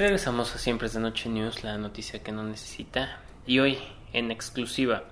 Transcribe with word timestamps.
Regresamos 0.00 0.54
a 0.54 0.58
Siempre 0.58 0.86
es 0.86 0.94
de 0.94 1.00
Noche 1.00 1.28
News, 1.28 1.62
la 1.62 1.76
noticia 1.76 2.22
que 2.22 2.32
no 2.32 2.42
necesita. 2.42 3.18
Y 3.46 3.58
hoy, 3.58 3.76
en 4.14 4.30
exclusiva, 4.30 5.04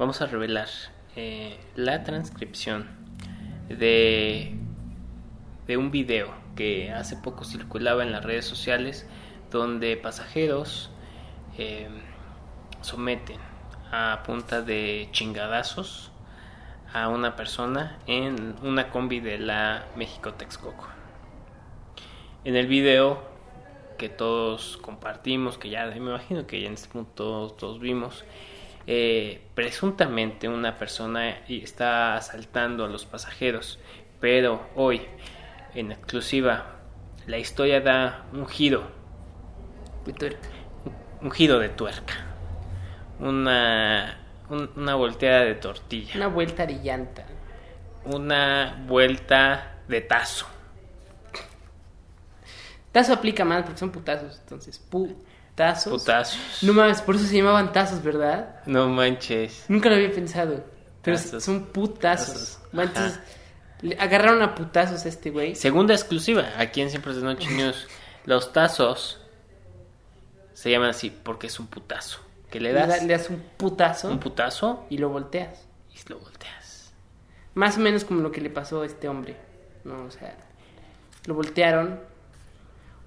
vamos 0.00 0.20
a 0.20 0.26
revelar 0.26 0.66
eh, 1.14 1.60
la 1.76 2.02
transcripción 2.02 2.88
de, 3.68 4.52
de 5.68 5.76
un 5.76 5.92
video 5.92 6.34
que 6.56 6.90
hace 6.90 7.16
poco 7.16 7.44
circulaba 7.44 8.02
en 8.02 8.10
las 8.10 8.24
redes 8.24 8.44
sociales 8.46 9.06
donde 9.52 9.96
pasajeros 9.96 10.90
eh, 11.56 11.86
someten 12.80 13.38
a 13.92 14.24
punta 14.26 14.60
de 14.60 15.08
chingadazos 15.12 16.10
a 16.92 17.06
una 17.06 17.36
persona 17.36 18.00
en 18.08 18.56
una 18.64 18.90
combi 18.90 19.20
de 19.20 19.38
la 19.38 19.84
México 19.94 20.34
Texcoco. 20.34 20.88
En 22.42 22.56
el 22.56 22.66
video 22.66 23.33
que 23.96 24.08
todos 24.08 24.76
compartimos, 24.78 25.58
que 25.58 25.70
ya 25.70 25.86
me 25.86 25.96
imagino 25.96 26.46
que 26.46 26.60
ya 26.60 26.66
en 26.68 26.74
este 26.74 26.88
punto 26.88 27.54
todos 27.58 27.80
vimos, 27.80 28.24
eh, 28.86 29.40
presuntamente 29.54 30.48
una 30.48 30.76
persona 30.78 31.30
está 31.48 32.16
asaltando 32.16 32.84
a 32.84 32.88
los 32.88 33.04
pasajeros, 33.06 33.78
pero 34.20 34.68
hoy, 34.74 35.02
en 35.74 35.92
exclusiva, 35.92 36.66
la 37.26 37.38
historia 37.38 37.80
da 37.80 38.26
un 38.32 38.46
giro, 38.46 38.84
un 41.22 41.30
giro 41.30 41.58
de 41.58 41.68
tuerca, 41.70 42.14
una, 43.18 44.18
una 44.76 44.94
volteada 44.94 45.44
de 45.44 45.54
tortilla, 45.54 46.12
Una 46.16 46.26
vuelta 46.28 46.66
de 46.66 46.74
llanta. 46.82 47.24
una 48.04 48.84
vuelta 48.86 49.76
de 49.88 50.00
tazo. 50.02 50.46
Tazo 52.94 53.12
aplica 53.12 53.44
más 53.44 53.64
porque 53.64 53.78
son 53.80 53.90
putazos. 53.90 54.38
Entonces, 54.38 54.78
putazos. 54.78 55.92
Putazos. 56.02 56.62
No 56.62 56.72
mames, 56.72 57.02
por 57.02 57.16
eso 57.16 57.26
se 57.26 57.36
llamaban 57.36 57.72
tazos, 57.72 58.02
¿verdad? 58.02 58.60
No 58.66 58.88
manches. 58.88 59.64
Nunca 59.68 59.88
lo 59.88 59.96
había 59.96 60.12
pensado. 60.12 60.64
Pero 61.02 61.16
Tazos. 61.18 61.42
son 61.44 61.66
putazos. 61.66 62.60
Entonces, 62.72 63.18
le 63.82 63.96
agarraron 63.98 64.42
a 64.42 64.54
putazos 64.54 65.04
a 65.04 65.08
este 65.08 65.30
güey. 65.30 65.56
Segunda 65.56 65.92
exclusiva, 65.92 66.44
aquí 66.56 66.80
en 66.80 66.88
Siempre 66.90 67.12
de 67.14 67.20
Noche 67.22 67.50
News. 67.56 67.88
Los 68.26 68.52
tazos 68.52 69.20
se 70.54 70.70
llaman 70.70 70.90
así 70.90 71.10
porque 71.10 71.48
es 71.48 71.58
un 71.58 71.66
putazo. 71.66 72.20
Que 72.50 72.60
le 72.60 72.72
Le, 72.72 72.78
da- 72.78 72.86
das 72.86 73.02
le 73.02 73.12
das 73.12 73.28
un 73.28 73.42
putazo 73.56 74.08
un 74.08 74.20
putazo 74.20 74.86
y 74.88 74.98
lo 74.98 75.08
volteas. 75.08 75.66
y 75.92 76.08
lo 76.08 76.20
volteas. 76.20 76.92
Más 77.54 77.76
o 77.76 77.80
menos 77.80 78.04
como 78.04 78.20
lo 78.20 78.30
que 78.30 78.40
le 78.40 78.50
pasó 78.50 78.82
a 78.82 78.86
este 78.86 79.08
hombre. 79.08 79.36
¿no? 79.82 80.04
O 80.04 80.10
sea, 80.12 80.36
lo 81.26 81.34
voltearon. 81.34 82.00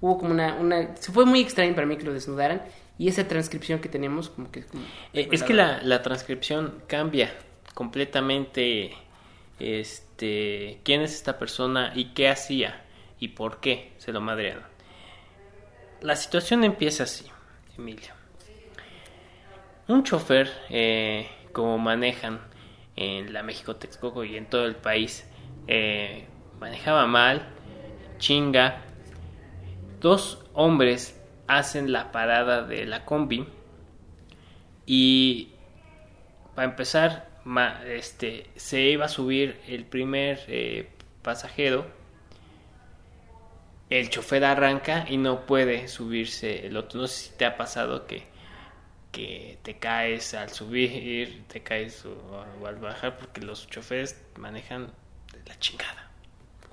Hubo 0.00 0.18
como 0.18 0.30
una, 0.32 0.54
una... 0.54 0.96
Se 0.96 1.12
fue 1.12 1.24
muy 1.26 1.40
extraño 1.40 1.74
para 1.74 1.86
mí 1.86 1.96
que 1.96 2.04
lo 2.04 2.12
desnudaran. 2.12 2.62
Y 2.98 3.08
esa 3.08 3.28
transcripción 3.28 3.80
que 3.80 3.88
tenemos 3.88 4.28
como 4.28 4.50
que 4.50 4.60
es. 4.60 4.66
Eh, 5.12 5.28
que 5.28 5.54
la, 5.54 5.80
la 5.82 6.02
transcripción 6.02 6.82
cambia 6.88 7.32
completamente 7.74 8.92
este 9.60 10.80
quién 10.82 11.02
es 11.02 11.14
esta 11.14 11.38
persona 11.38 11.92
y 11.94 12.06
qué 12.06 12.28
hacía 12.28 12.82
y 13.20 13.28
por 13.28 13.60
qué 13.60 13.92
se 13.98 14.12
lo 14.12 14.20
madrearon. 14.20 14.64
La 16.00 16.16
situación 16.16 16.64
empieza 16.64 17.04
así, 17.04 17.26
Emilio. 17.76 18.12
Un 19.88 20.04
chofer, 20.04 20.50
eh, 20.70 21.28
como 21.52 21.78
manejan 21.78 22.40
en 22.94 23.32
la 23.32 23.42
México 23.42 23.76
Texcoco 23.76 24.22
y 24.22 24.36
en 24.36 24.46
todo 24.46 24.66
el 24.66 24.76
país, 24.76 25.24
eh, 25.66 26.26
manejaba 26.60 27.06
mal, 27.06 27.48
chinga. 28.18 28.84
Dos 30.00 30.44
hombres 30.54 31.20
hacen 31.46 31.92
la 31.92 32.12
parada 32.12 32.62
de 32.62 32.84
la 32.86 33.04
combi 33.04 33.46
y 34.86 35.50
para 36.54 36.68
empezar, 36.68 37.28
ma- 37.44 37.82
este, 37.86 38.50
se 38.56 38.80
iba 38.82 39.06
a 39.06 39.08
subir 39.08 39.60
el 39.68 39.84
primer 39.84 40.40
eh, 40.48 40.88
pasajero. 41.22 41.86
El 43.90 44.10
chofer 44.10 44.44
arranca 44.44 45.06
y 45.08 45.16
no 45.16 45.46
puede 45.46 45.88
subirse 45.88 46.66
el 46.66 46.76
otro. 46.76 47.00
No 47.02 47.06
sé 47.06 47.30
si 47.30 47.36
te 47.36 47.46
ha 47.46 47.56
pasado 47.56 48.06
que, 48.06 48.24
que 49.12 49.58
te 49.62 49.78
caes 49.78 50.34
al 50.34 50.50
subir, 50.50 51.44
te 51.48 51.62
caes 51.62 52.04
o, 52.04 52.12
o 52.60 52.66
al 52.66 52.76
bajar, 52.76 53.16
porque 53.16 53.40
los 53.40 53.66
choferes 53.68 54.20
manejan 54.36 54.88
de 55.32 55.42
la 55.48 55.58
chingada. 55.58 56.10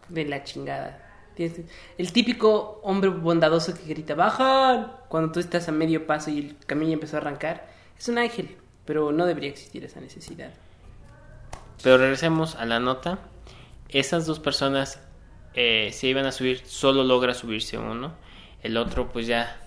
de 0.10 0.26
la 0.26 0.44
chingada. 0.44 1.00
El 1.38 2.12
típico 2.14 2.80
hombre 2.84 3.10
bondadoso 3.10 3.74
que 3.74 3.84
grita, 3.84 4.16
bajan, 4.16 4.92
cuando 5.10 5.32
tú 5.32 5.40
estás 5.40 5.68
a 5.68 5.72
medio 5.72 6.08
paso 6.08 6.30
y 6.32 6.40
el 6.40 6.58
camión 6.66 6.90
ya 6.90 6.94
empezó 6.94 7.18
a 7.18 7.20
arrancar. 7.20 7.68
Es 7.98 8.08
un 8.08 8.18
ángel, 8.18 8.56
pero 8.86 9.12
no 9.12 9.26
debería 9.26 9.50
existir 9.50 9.84
esa 9.84 10.00
necesidad. 10.00 10.52
Pero 11.84 11.98
regresemos 11.98 12.56
a 12.56 12.66
la 12.66 12.80
nota. 12.80 13.20
Esas 13.90 14.26
dos 14.26 14.40
personas 14.40 15.00
eh, 15.54 15.92
se 15.94 16.08
iban 16.08 16.26
a 16.26 16.32
subir, 16.32 16.66
solo 16.66 17.04
logra 17.04 17.34
subirse 17.34 17.78
uno. 17.78 18.14
El 18.64 18.78
otro 18.78 19.12
pues 19.12 19.28
ya 19.28 19.60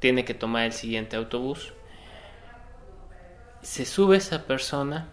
tiene 0.00 0.24
que 0.24 0.34
tomar 0.34 0.64
el 0.64 0.72
siguiente 0.72 1.16
autobús. 1.16 1.72
Se 3.62 3.86
sube 3.86 4.18
esa 4.18 4.46
persona 4.46 5.08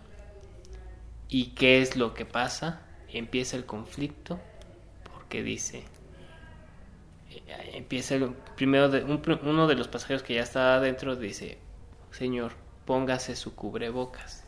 y 1.30 1.52
¿qué 1.52 1.82
es 1.82 1.96
lo 1.96 2.14
que 2.14 2.26
pasa? 2.26 2.82
Empieza 3.08 3.56
el 3.56 3.66
conflicto 3.66 4.40
porque 5.14 5.44
dice... 5.44 5.91
eh, 7.32 7.72
Empieza 7.74 8.16
el, 8.16 8.34
primero 8.56 8.90
de, 8.90 9.04
uno 9.04 9.68
de 9.68 9.76
los 9.76 9.88
pasajeros 9.88 10.24
que 10.24 10.36
ya 10.36 10.44
estaba 10.44 10.76
adentro 10.76 11.16
dice, 11.16 11.58
señor, 12.12 12.54
póngase 12.86 13.36
su 13.36 13.56
cubrebocas. 13.56 14.46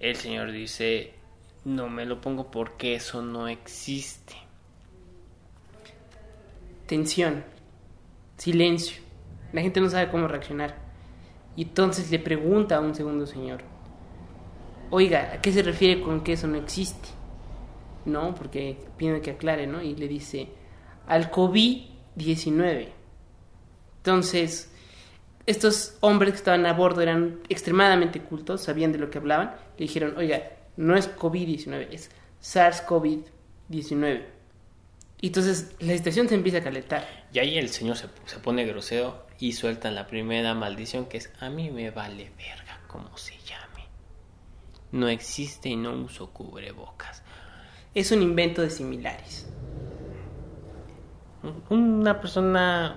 El 0.00 0.16
señor 0.16 0.50
dice, 0.50 1.14
no 1.64 1.88
me 1.88 2.06
lo 2.06 2.20
pongo 2.20 2.50
porque 2.50 2.94
eso 2.94 3.22
no 3.22 3.48
existe. 3.48 4.34
Tensión, 6.86 7.44
silencio. 8.36 9.00
La 9.52 9.62
gente 9.62 9.80
no 9.80 9.88
sabe 9.88 10.10
cómo 10.10 10.28
reaccionar. 10.28 10.76
Y 11.56 11.62
entonces 11.62 12.10
le 12.10 12.18
pregunta 12.18 12.76
a 12.76 12.80
un 12.80 12.94
segundo 12.94 13.26
señor, 13.26 13.62
oiga, 14.90 15.32
¿a 15.34 15.40
qué 15.40 15.52
se 15.52 15.62
refiere 15.62 16.00
con 16.00 16.22
que 16.22 16.32
eso 16.32 16.46
no 16.46 16.56
existe? 16.56 17.08
No, 18.04 18.34
porque 18.34 18.78
pide 18.96 19.20
que 19.20 19.32
aclare, 19.32 19.66
¿no? 19.66 19.82
Y 19.82 19.94
le 19.94 20.08
dice, 20.08 20.48
al 21.06 21.30
COVID-19. 21.30 22.88
Entonces, 23.98 24.70
estos 25.46 25.96
hombres 26.00 26.32
que 26.32 26.38
estaban 26.38 26.66
a 26.66 26.72
bordo 26.72 27.00
eran 27.00 27.40
extremadamente 27.48 28.20
cultos, 28.20 28.62
sabían 28.62 28.92
de 28.92 28.98
lo 28.98 29.10
que 29.10 29.18
hablaban. 29.18 29.54
Le 29.78 29.86
dijeron, 29.86 30.16
oiga, 30.16 30.42
no 30.76 30.96
es 30.96 31.14
COVID-19, 31.16 31.88
es 31.90 32.10
SARS-CoV-19. 32.42 34.22
Y 35.20 35.26
entonces 35.28 35.74
la 35.78 35.96
situación 35.96 36.28
se 36.28 36.34
empieza 36.34 36.58
a 36.58 36.62
calentar. 36.62 37.26
Y 37.32 37.38
ahí 37.38 37.58
el 37.58 37.68
señor 37.68 37.96
se, 37.96 38.08
se 38.26 38.38
pone 38.38 38.64
grosero 38.66 39.26
y 39.38 39.52
suelta 39.52 39.90
la 39.90 40.06
primera 40.06 40.54
maldición 40.54 41.06
que 41.06 41.18
es, 41.18 41.30
a 41.40 41.48
mí 41.48 41.70
me 41.70 41.90
vale 41.90 42.32
verga 42.36 42.80
como 42.88 43.16
se 43.16 43.38
llame. 43.38 43.86
No 44.90 45.08
existe 45.08 45.68
y 45.68 45.76
no 45.76 45.92
uso 45.92 46.30
cubrebocas. 46.30 47.22
Es 47.94 48.10
un 48.10 48.22
invento 48.22 48.62
de 48.62 48.70
similares. 48.70 49.46
Una 51.70 52.20
persona, 52.20 52.94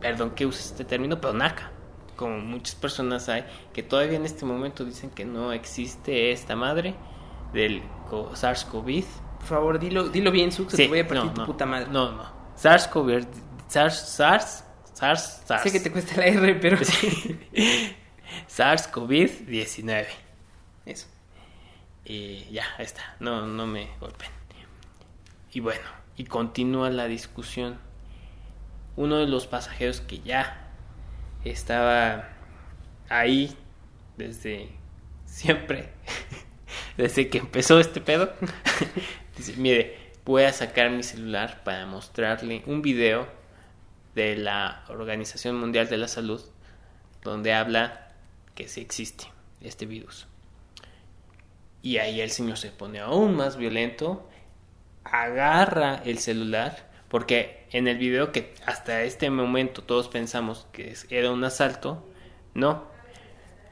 perdón 0.00 0.30
que 0.30 0.44
use 0.46 0.60
este 0.60 0.84
término, 0.84 1.20
pero 1.20 1.32
naca. 1.32 1.70
Como 2.16 2.38
muchas 2.38 2.74
personas 2.76 3.28
hay 3.28 3.44
que 3.72 3.82
todavía 3.82 4.16
en 4.16 4.24
este 4.24 4.44
momento 4.44 4.84
dicen 4.84 5.10
que 5.10 5.24
no 5.24 5.52
existe 5.52 6.30
esta 6.30 6.54
madre 6.54 6.94
del 7.52 7.82
co- 8.08 8.30
SARS-CoV. 8.34 9.04
Por 9.38 9.46
favor, 9.48 9.78
dilo, 9.78 10.08
dilo 10.08 10.30
bien, 10.30 10.52
Sux, 10.52 10.70
Sí, 10.72 10.76
te 10.84 10.88
voy 10.88 11.00
a 11.00 11.08
partir 11.08 11.24
no, 11.26 11.32
tu 11.34 11.40
no, 11.40 11.46
puta 11.46 11.66
madre. 11.66 11.88
No, 11.90 12.12
no. 12.12 12.24
SARS-CoV, 12.56 13.26
SARS, 13.66 13.98
SARS, 13.98 14.64
SARS, 14.92 15.42
SARS. 15.44 15.62
Sé 15.62 15.72
que 15.72 15.80
te 15.80 15.90
cuesta 15.90 16.16
la 16.18 16.26
R, 16.26 16.54
pero 16.56 16.76
SARS-CoV-19. 18.48 20.06
eso. 20.86 21.06
Y 22.04 22.44
ya, 22.52 22.64
ahí 22.78 22.84
está. 22.84 23.02
No, 23.20 23.46
no 23.46 23.66
me 23.66 23.88
golpeen. 23.98 24.30
Y 25.52 25.60
bueno, 25.60 25.82
y 26.16 26.24
continúa 26.24 26.90
la 26.90 27.06
discusión. 27.06 27.78
Uno 28.96 29.18
de 29.18 29.26
los 29.26 29.46
pasajeros 29.46 30.00
que 30.00 30.20
ya 30.20 30.70
estaba 31.44 32.28
ahí 33.08 33.56
desde 34.16 34.68
siempre, 35.26 35.92
desde 36.96 37.28
que 37.28 37.38
empezó 37.38 37.80
este 37.80 38.00
pedo, 38.00 38.32
dice, 39.36 39.54
mire, 39.56 39.98
voy 40.24 40.44
a 40.44 40.52
sacar 40.52 40.90
mi 40.90 41.02
celular 41.02 41.62
para 41.64 41.86
mostrarle 41.86 42.62
un 42.66 42.82
video 42.82 43.26
de 44.14 44.36
la 44.36 44.84
Organización 44.88 45.58
Mundial 45.58 45.88
de 45.88 45.98
la 45.98 46.08
Salud 46.08 46.40
donde 47.24 47.54
habla 47.54 48.12
que 48.54 48.68
sí 48.68 48.80
existe 48.80 49.24
este 49.60 49.86
virus. 49.86 50.28
Y 51.82 51.98
ahí 51.98 52.20
el 52.20 52.30
señor 52.30 52.58
se 52.58 52.70
pone 52.70 53.00
aún 53.00 53.34
más 53.34 53.56
violento, 53.56 54.28
agarra 55.04 56.02
el 56.04 56.18
celular, 56.18 56.92
Porque 57.08 57.66
en 57.70 57.86
el 57.86 57.96
video 57.98 58.32
que 58.32 58.54
hasta 58.66 59.02
este 59.02 59.30
momento 59.30 59.82
todos 59.84 60.08
pensamos 60.08 60.66
que 60.72 60.96
era 61.10 61.30
un 61.30 61.44
asalto, 61.44 62.04
no. 62.54 62.84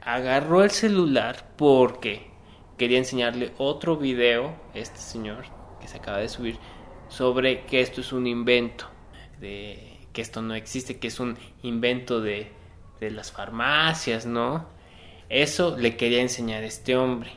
Agarró 0.01 0.63
el 0.63 0.71
celular 0.71 1.45
porque 1.57 2.31
quería 2.77 2.97
enseñarle 2.97 3.51
otro 3.57 3.97
video, 3.97 4.55
este 4.73 4.99
señor 4.99 5.45
que 5.81 5.87
se 5.87 5.97
acaba 5.97 6.19
de 6.19 6.29
subir, 6.29 6.57
sobre 7.09 7.65
que 7.65 7.81
esto 7.81 8.01
es 8.01 8.13
un 8.13 8.27
invento, 8.27 8.85
de 9.39 9.99
que 10.13 10.21
esto 10.21 10.41
no 10.41 10.55
existe, 10.55 10.99
que 10.99 11.07
es 11.07 11.19
un 11.19 11.37
invento 11.63 12.21
de, 12.21 12.51
de 12.99 13.11
las 13.11 13.31
farmacias, 13.31 14.25
¿no? 14.25 14.67
Eso 15.29 15.77
le 15.77 15.97
quería 15.97 16.21
enseñar 16.21 16.63
este 16.63 16.95
hombre. 16.95 17.31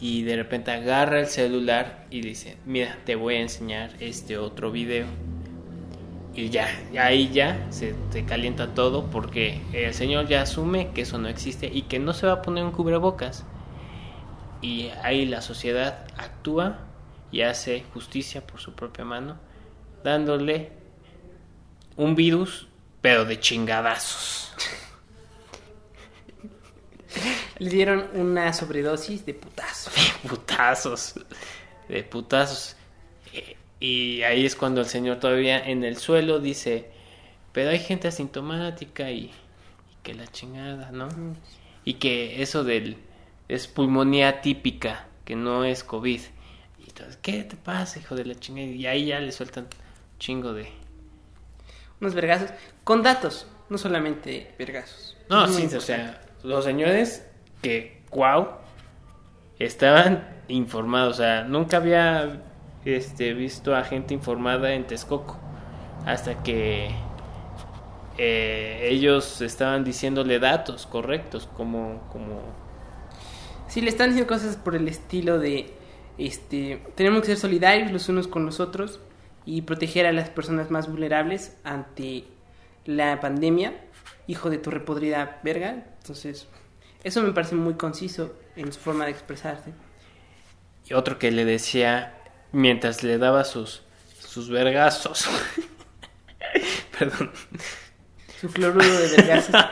Y 0.00 0.22
de 0.22 0.36
repente 0.36 0.70
agarra 0.70 1.20
el 1.20 1.26
celular 1.26 2.06
y 2.10 2.20
dice, 2.20 2.56
mira, 2.64 2.98
te 3.04 3.16
voy 3.16 3.34
a 3.34 3.40
enseñar 3.40 3.90
este 4.00 4.38
otro 4.38 4.70
video. 4.70 5.06
Y 6.34 6.50
ya, 6.50 6.68
ahí 7.00 7.30
ya 7.32 7.66
se, 7.70 7.96
calienta 8.24 8.72
todo 8.72 9.10
porque 9.10 9.60
el 9.72 9.92
señor 9.92 10.28
ya 10.28 10.42
asume 10.42 10.92
que 10.92 11.02
eso 11.02 11.18
no 11.18 11.26
existe 11.26 11.66
y 11.66 11.82
que 11.82 11.98
no 11.98 12.14
se 12.14 12.28
va 12.28 12.34
a 12.34 12.42
poner 12.42 12.64
un 12.64 12.70
cubrebocas. 12.70 13.44
Y 14.62 14.90
ahí 15.02 15.26
la 15.26 15.40
sociedad 15.40 16.06
actúa 16.16 16.78
y 17.32 17.42
hace 17.42 17.84
justicia 17.92 18.46
por 18.46 18.60
su 18.60 18.74
propia 18.74 19.04
mano, 19.04 19.36
dándole 20.04 20.70
un 21.96 22.14
virus, 22.14 22.68
pero 23.00 23.24
de 23.24 23.40
chingadazos. 23.40 24.52
Le 27.58 27.68
dieron 27.68 28.06
una 28.14 28.52
sobredosis 28.52 29.26
de 29.26 29.34
putazo. 29.34 29.67
putazos, 30.28 31.14
de 31.88 32.02
putazos. 32.04 32.76
Eh, 33.32 33.56
Y 33.80 34.22
ahí 34.22 34.44
es 34.44 34.56
cuando 34.56 34.80
el 34.80 34.86
señor 34.88 35.20
todavía 35.20 35.58
en 35.64 35.84
el 35.84 35.96
suelo 35.98 36.40
dice, 36.40 36.90
pero 37.52 37.70
hay 37.70 37.78
gente 37.78 38.08
asintomática 38.08 39.10
y, 39.10 39.26
y 39.26 39.32
que 40.02 40.14
la 40.14 40.26
chingada, 40.26 40.90
¿no? 40.92 41.08
Y 41.84 41.94
que 41.94 42.42
eso 42.42 42.64
del 42.64 42.96
es 43.48 43.66
pulmonía 43.68 44.40
típica, 44.40 45.06
que 45.24 45.36
no 45.36 45.64
es 45.64 45.84
COVID. 45.84 46.20
Y 46.80 46.82
entonces, 46.88 47.18
¿qué 47.22 47.44
te 47.44 47.56
pasa, 47.56 47.98
hijo 48.00 48.14
de 48.16 48.24
la 48.24 48.34
chingada? 48.34 48.66
Y 48.68 48.86
ahí 48.86 49.06
ya 49.06 49.20
le 49.20 49.32
sueltan 49.32 49.64
un 49.64 50.18
chingo 50.18 50.52
de... 50.52 50.68
Unos 52.00 52.14
vergazos. 52.14 52.50
Con 52.84 53.02
datos, 53.02 53.46
no 53.68 53.78
solamente 53.78 54.54
vergazos. 54.58 55.16
No, 55.30 55.46
sí, 55.48 55.64
o 55.74 55.80
sea, 55.80 56.20
los 56.42 56.64
señores 56.64 57.24
que, 57.62 58.02
wow, 58.10 58.48
estaban 59.58 60.28
informados, 60.48 61.14
o 61.14 61.18
sea, 61.18 61.44
nunca 61.44 61.78
había 61.78 62.42
este, 62.84 63.34
visto 63.34 63.74
a 63.74 63.84
gente 63.84 64.14
informada 64.14 64.72
en 64.72 64.86
Texcoco, 64.86 65.38
hasta 66.06 66.42
que 66.42 66.90
eh, 68.16 68.88
ellos 68.90 69.40
estaban 69.40 69.84
diciéndole 69.84 70.38
datos 70.38 70.86
correctos, 70.86 71.48
como, 71.56 72.08
como, 72.10 72.40
Sí, 73.68 73.82
le 73.82 73.90
están 73.90 74.10
diciendo 74.10 74.32
cosas 74.32 74.56
por 74.56 74.74
el 74.74 74.88
estilo 74.88 75.38
de, 75.38 75.74
este, 76.16 76.82
tenemos 76.94 77.20
que 77.20 77.26
ser 77.26 77.36
solidarios 77.36 77.92
los 77.92 78.08
unos 78.08 78.26
con 78.26 78.46
los 78.46 78.60
otros 78.60 78.98
y 79.44 79.62
proteger 79.62 80.06
a 80.06 80.12
las 80.12 80.30
personas 80.30 80.70
más 80.70 80.90
vulnerables 80.90 81.56
ante 81.64 82.24
la 82.86 83.20
pandemia, 83.20 83.74
hijo 84.26 84.48
de 84.48 84.58
tu 84.58 84.70
repodrida 84.70 85.38
verga. 85.42 85.84
Entonces, 86.00 86.48
eso 87.04 87.22
me 87.22 87.32
parece 87.32 87.54
muy 87.54 87.74
conciso 87.74 88.34
en 88.58 88.72
su 88.72 88.80
forma 88.80 89.04
de 89.06 89.10
expresarse. 89.12 89.72
y 90.88 90.94
otro 90.94 91.18
que 91.18 91.30
le 91.30 91.44
decía, 91.44 92.14
mientras 92.52 93.02
le 93.02 93.18
daba 93.18 93.44
sus, 93.44 93.82
sus 94.20 94.48
vergazos, 94.50 95.28
perdón, 96.98 97.30
Su 98.40 98.48
fluoruro 98.48 98.84
de 98.86 99.08
vergazos. 99.16 99.54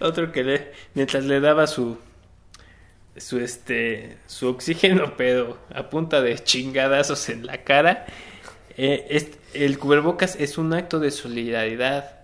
Otro 0.00 0.32
que 0.32 0.42
le, 0.42 0.72
mientras 0.94 1.24
le 1.24 1.38
daba 1.40 1.66
su, 1.68 1.96
su 3.16 3.38
este, 3.38 4.18
su 4.26 4.48
oxígeno, 4.48 5.16
pero 5.16 5.58
a 5.72 5.88
punta 5.88 6.20
de 6.20 6.36
chingadazos 6.42 7.28
en 7.28 7.46
la 7.46 7.58
cara, 7.62 8.06
eh, 8.76 9.06
es- 9.10 9.38
el 9.54 9.78
cubrebocas 9.78 10.34
es 10.36 10.58
un 10.58 10.72
acto 10.72 10.98
de 10.98 11.10
solidaridad, 11.12 12.21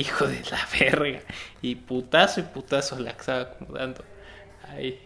hijo 0.00 0.26
de 0.26 0.42
la 0.50 0.66
verga, 0.78 1.20
y 1.62 1.74
putazo 1.74 2.40
y 2.40 2.44
putazo 2.44 2.98
la 2.98 3.10
estaba 3.10 3.40
acomodando. 3.42 4.04
Ahí. 4.68 5.00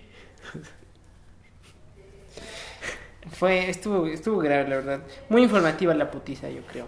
Fue, 3.31 3.71
estuvo, 3.71 4.07
estuvo 4.07 4.39
grave, 4.39 4.69
la 4.69 4.77
verdad. 4.77 5.03
Muy 5.29 5.43
informativa 5.43 5.95
la 5.95 6.11
putiza, 6.11 6.51
yo 6.51 6.63
creo. 6.63 6.87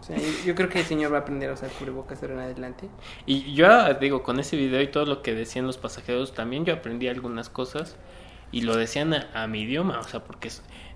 O 0.00 0.02
sea, 0.02 0.16
yo, 0.16 0.28
yo 0.44 0.54
creo 0.54 0.68
que 0.68 0.80
el 0.80 0.84
señor 0.84 1.12
va 1.12 1.18
a 1.18 1.20
aprender 1.20 1.50
a 1.50 1.54
usar 1.54 1.68
cubrebocas 1.70 2.22
ahora 2.22 2.34
en 2.34 2.40
adelante. 2.40 2.88
Y 3.26 3.54
yo 3.54 3.94
digo, 3.94 4.22
con 4.22 4.40
ese 4.40 4.56
video 4.56 4.80
y 4.80 4.88
todo 4.88 5.04
lo 5.04 5.22
que 5.22 5.34
decían 5.34 5.66
los 5.66 5.78
pasajeros, 5.78 6.32
también 6.34 6.64
yo 6.64 6.74
aprendí 6.74 7.08
algunas 7.08 7.50
cosas 7.50 7.96
y 8.52 8.62
lo 8.62 8.76
decían 8.76 9.12
a, 9.14 9.28
a 9.34 9.46
mi 9.46 9.62
idioma, 9.62 9.98
o 9.98 10.04
sea, 10.04 10.24
porque 10.24 10.48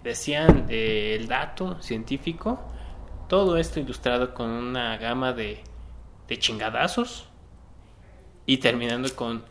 decían 0.02 0.66
eh, 0.68 1.16
el 1.18 1.28
dato 1.28 1.80
científico, 1.82 2.60
todo 3.30 3.58
esto 3.58 3.78
ilustrado 3.78 4.34
con 4.34 4.50
una 4.50 4.96
gama 4.96 5.32
de, 5.32 5.60
de 6.26 6.38
chingadazos 6.40 7.28
y 8.44 8.58
terminando 8.58 9.08
con 9.14 9.44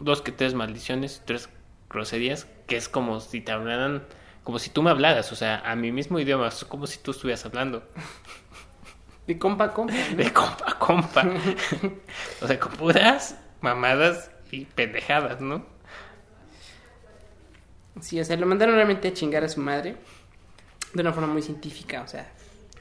dos 0.00 0.22
que 0.22 0.32
tres 0.32 0.54
maldiciones, 0.54 1.20
tres 1.26 1.50
groserías, 1.90 2.46
que 2.66 2.78
es 2.78 2.88
como 2.88 3.20
si 3.20 3.42
te 3.42 3.52
hablaran, 3.52 4.02
como 4.44 4.58
si 4.58 4.70
tú 4.70 4.82
me 4.82 4.88
hablaras, 4.88 5.30
o 5.30 5.36
sea, 5.36 5.58
a 5.58 5.76
mi 5.76 5.92
mismo 5.92 6.18
idioma, 6.18 6.48
es 6.48 6.64
como 6.64 6.86
si 6.86 7.00
tú 7.00 7.10
estuvieras 7.10 7.44
hablando. 7.44 7.86
De 9.26 9.38
compa 9.38 9.64
a 9.64 9.74
compa. 9.74 9.92
¿no? 9.92 10.16
De 10.16 10.32
compa 10.32 10.64
a 10.66 10.78
compa. 10.78 11.26
o 12.40 12.46
sea, 12.46 12.58
con 12.58 12.72
puras 12.72 13.38
mamadas 13.60 14.30
y 14.50 14.64
pendejadas, 14.64 15.42
¿no? 15.42 15.66
Sí, 18.00 18.18
o 18.18 18.24
sea, 18.24 18.38
lo 18.38 18.46
mandaron 18.46 18.74
realmente 18.74 19.08
a 19.08 19.12
chingar 19.12 19.44
a 19.44 19.50
su 19.50 19.60
madre. 19.60 19.96
De 20.94 21.02
una 21.02 21.12
forma 21.12 21.30
muy 21.30 21.42
científica, 21.42 22.00
o 22.00 22.08
sea, 22.08 22.32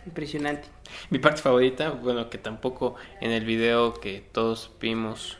impresionante. 0.08 0.68
Mi 1.10 1.20
parte 1.20 1.42
favorita, 1.42 1.92
bueno, 1.92 2.30
que 2.30 2.38
tampoco 2.38 2.96
en 3.22 3.32
el 3.32 3.46
video 3.46 3.94
que 3.94 4.24
todos 4.32 4.72
vimos, 4.80 5.38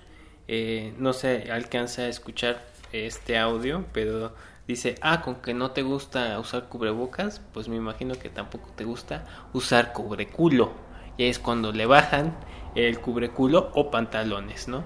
eh, 0.48 0.94
no 0.98 1.14
se 1.14 1.52
alcanza 1.52 2.04
a 2.04 2.08
escuchar 2.08 2.64
este 2.92 3.38
audio, 3.38 3.86
pero 3.94 4.34
dice, 4.68 4.96
ah, 5.02 5.22
con 5.22 5.36
que 5.36 5.54
no 5.54 5.72
te 5.72 5.82
gusta 5.82 6.40
usar 6.40 6.68
cubrebocas, 6.70 7.42
pues 7.54 7.68
me 7.68 7.76
imagino 7.76 8.16
que 8.16 8.30
tampoco 8.30 8.70
te 8.76 8.84
gusta 8.84 9.26
usar 9.54 9.94
cubreculo. 9.94 10.74
Y 11.18 11.26
es 11.26 11.40
cuando 11.40 11.72
le 11.72 11.86
bajan 11.86 12.38
el 12.76 13.00
cubreculo 13.00 13.72
o 13.74 13.90
pantalones, 13.90 14.68
¿no? 14.68 14.84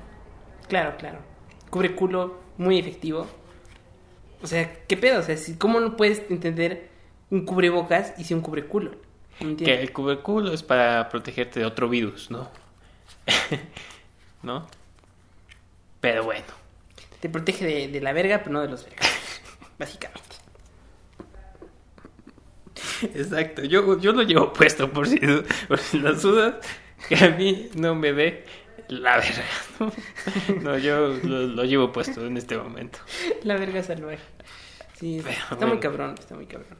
Claro, 0.69 0.95
claro. 0.97 1.19
Cubre 1.69 1.95
culo, 1.95 2.39
muy 2.57 2.79
efectivo. 2.79 3.27
O 4.41 4.47
sea, 4.47 4.71
¿qué 4.87 4.95
pedo? 4.95 5.19
O 5.19 5.23
sea, 5.23 5.35
¿cómo 5.57 5.79
no 5.79 5.97
puedes 5.97 6.23
entender 6.29 6.89
un 7.29 7.45
cubrebocas 7.45 8.13
y 8.17 8.23
si 8.23 8.33
un 8.33 8.41
cubreculo? 8.41 8.91
Entiendo. 9.39 9.63
Que 9.65 9.81
el 9.81 9.91
cubreculo 9.91 10.53
es 10.53 10.61
para 10.63 11.09
protegerte 11.09 11.59
de 11.59 11.65
otro 11.65 11.89
virus, 11.89 12.29
¿no? 12.31 12.49
¿No? 14.43 14.67
Pero 15.99 16.23
bueno. 16.23 16.45
Te 17.19 17.29
protege 17.29 17.65
de, 17.65 17.87
de 17.87 18.01
la 18.01 18.13
verga, 18.13 18.39
pero 18.39 18.51
no 18.51 18.61
de 18.61 18.67
los 18.67 18.83
vergas. 18.83 19.09
Básicamente. 19.79 20.21
Exacto, 23.13 23.63
yo, 23.63 23.99
yo 23.99 24.11
lo 24.13 24.21
llevo 24.23 24.53
puesto 24.53 24.91
por 24.91 25.07
si, 25.07 25.19
por 25.67 25.79
si 25.79 25.99
las 25.99 26.21
dudas, 26.21 26.55
que 27.09 27.15
a 27.15 27.29
mí 27.29 27.69
no 27.75 27.95
me 27.95 28.13
dé 28.13 28.45
la 28.87 29.17
verga. 29.17 29.43
No, 29.79 29.91
No, 30.61 30.77
yo 30.77 31.07
lo, 31.23 31.47
lo 31.47 31.63
llevo 31.63 31.91
puesto 31.91 32.25
en 32.25 32.37
este 32.37 32.57
momento. 32.57 32.99
La 33.43 33.55
verga 33.57 33.81
salvaje. 33.83 34.19
Sí, 34.99 35.19
Pero 35.23 35.31
está 35.35 35.55
bueno. 35.55 35.67
muy 35.73 35.79
cabrón, 35.79 36.15
está 36.19 36.35
muy 36.35 36.45
cabrón. 36.45 36.77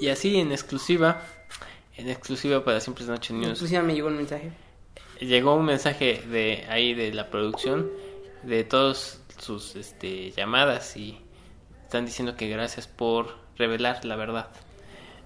Y 0.00 0.08
así 0.08 0.38
en 0.38 0.52
exclusiva, 0.52 1.22
en 2.02 2.10
exclusiva 2.10 2.64
para 2.64 2.80
Siempre 2.80 3.04
es 3.04 3.10
Noche 3.10 3.32
News, 3.32 3.52
Inclusive 3.52 3.82
me 3.82 3.94
llegó 3.94 4.08
un 4.08 4.16
mensaje. 4.16 4.52
llegó 5.20 5.54
un 5.54 5.64
mensaje 5.64 6.22
de 6.28 6.66
ahí 6.68 6.94
de 6.94 7.12
la 7.12 7.30
producción 7.30 7.90
de 8.42 8.64
todas 8.64 9.22
sus 9.38 9.76
este, 9.76 10.32
llamadas 10.32 10.96
y 10.96 11.20
están 11.84 12.04
diciendo 12.04 12.36
que 12.36 12.48
gracias 12.48 12.86
por 12.86 13.36
revelar 13.56 14.04
la 14.04 14.16
verdad. 14.16 14.50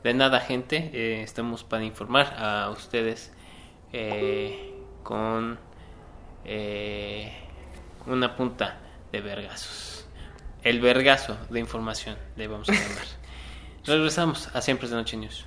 De 0.04 0.14
nada, 0.14 0.40
gente, 0.40 0.90
eh, 0.92 1.22
estamos 1.22 1.64
para 1.64 1.82
informar 1.82 2.34
a 2.38 2.70
ustedes 2.70 3.32
eh, 3.92 4.74
con 5.02 5.58
eh, 6.44 7.32
una 8.06 8.36
punta 8.36 8.78
de 9.12 9.20
vergazos. 9.20 10.06
El 10.62 10.80
vergazo 10.80 11.36
de 11.48 11.60
información, 11.60 12.16
le 12.36 12.48
vamos 12.48 12.68
a 12.68 12.72
llamar. 12.72 13.06
Regresamos 13.86 14.54
a 14.54 14.60
Siempre 14.60 14.86
es 14.86 14.90
de 14.90 14.96
Noche 14.96 15.16
News. 15.16 15.46